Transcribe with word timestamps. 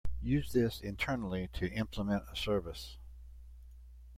Use 0.23 0.51
this 0.51 0.79
internally 0.81 1.49
to 1.53 1.71
implement 1.73 2.23
a 2.31 2.35
service. 2.35 2.97